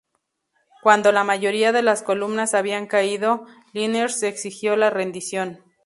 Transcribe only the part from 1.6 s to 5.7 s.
de las columnas habían caído, Liniers exigió la rendición.